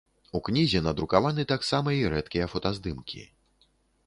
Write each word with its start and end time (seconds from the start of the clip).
У 0.37 0.39
кнізе 0.47 0.79
надрукаваны 0.87 1.45
таксама 1.53 1.93
і 1.99 2.01
рэдкія 2.15 2.49
фотаздымкі. 2.55 3.21